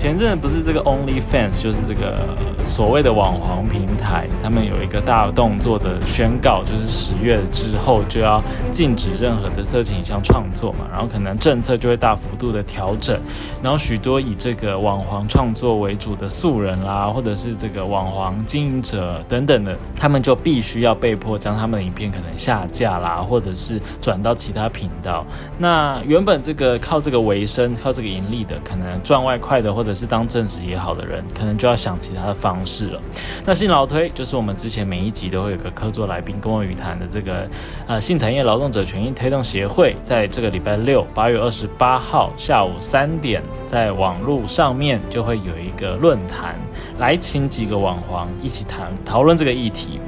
[0.00, 2.16] 前阵不是这个 OnlyFans，就是这个
[2.64, 13.20] 所谓的网黄平台，他们有一个大动作的宣告，就是十月之后就要禁止任何的色情影像创作嘛，然后可能政策就会大幅度的调整，
[13.62, 25.22] 然后许多以这个网黄创作为主的素人啦，或者是这个网黄经营者等等的，他们就必须要被迫将他们的影片可能下架啦，或者是转到其他频道。
[25.58, 33.00] 那原本这个靠这个为生、靠这个盈利的，可能赚外快的，或者是当正职也好的人，可能就要想其他的方式了。
[33.44, 37.48] 那性劳推就是我们之前每一集都会有个客座来宾跟我语谈的这个
[37.86, 46.56] 呃性产业劳动者权益推动协会，在这个礼拜六八月二十八号下午三点，在网络上面就会有一个论坛，
[46.98, 49.98] 来请几个网黄一起谈讨论这个议题。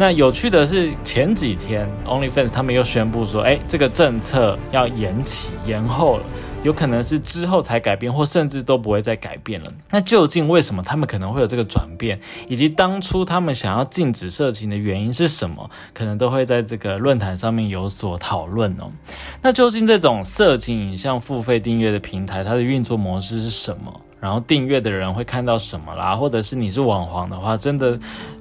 [0.00, 6.22] 那有趣的是前几天 OnlyFans 他们又宣布说，哎，这个政策要延期延后了。
[6.64, 9.72] 有可能是之后才改变，或甚至都不会再改变了。
[9.90, 18.90] 那究竟为什么他们可能会有这个转变，以及当初他们想要禁止色情的原因是什么，可能都会在这个论坛上面有所讨论哦。
[19.40, 24.00] 那究竟这种色情影像付费订阅的平台，它的运作模式是什么？
[24.20, 26.16] 然后订阅的人会看到什么啦？
[26.16, 27.98] 或者是你是网黄的话，真的？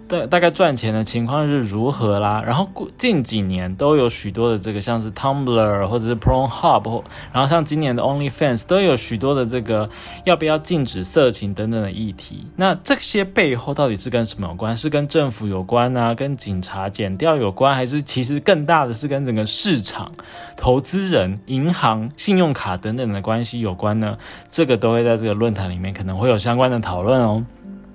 [0.07, 2.41] 大大概赚钱的情况是如何啦？
[2.47, 2.65] 然后
[2.97, 7.03] 近几年都有许多的这个像是 Tumblr 或者是 Pornhub，
[7.33, 9.89] 然后像今年的 OnlyFans 都有许多的这个
[10.23, 12.47] 要不要禁止色情等等的议题。
[12.55, 14.73] 那这些背后到底是跟什么有关？
[14.73, 16.15] 是跟政府有关呢？
[16.15, 17.75] 跟警察减掉有关？
[17.75, 20.09] 还是其实更大的是跟整个市场、
[20.55, 24.17] 投资人、银行、信用卡等等的关系有关呢？
[24.49, 27.45] 这个都会在这个论坛里面可能会有相关的讨论哦。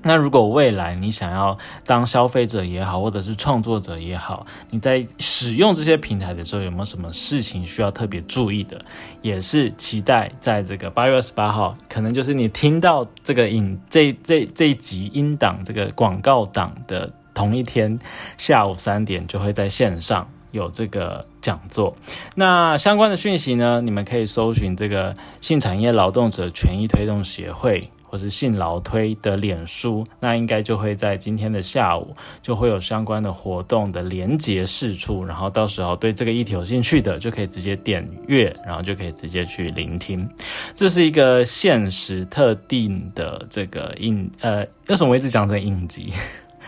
[0.04, 1.56] 那如果未来你想要
[1.86, 8.80] 当消费者也好，或者是创作者也好，你在使用这些平台的时候，有没有什么事情需要特别注意的？
[9.20, 17.96] 也是期待在这个八月二十八号，可能就是你听到这个影这这这一集音档这个广告档的同一天
[18.36, 21.92] 下午三点，就会在线上有这个讲座。
[22.36, 27.90] 那相关的讯息呢，你们可以搜寻这个性产业劳动者权益推动协会。
[28.12, 40.28] 或是信劳推的脸书，那应该就会在今天的下午就会有相关的活动的连结释出，然后到时候对这个议题有兴趣的就可以直接点阅，然后就可以直接去聆听。
[40.74, 44.58] 这是一个限时特定的这个影，呃，
[44.88, 46.12] 为什么我一直讲成影集？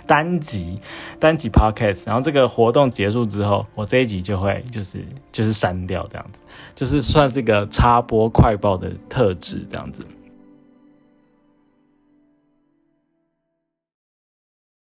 [0.07, 0.79] 单集
[1.19, 6.41] 单集 podcast，然后这个活动结束之后，我这一集就会就是就是删掉这样子，
[6.75, 10.07] 就是算是一个插播快报的特质这样子。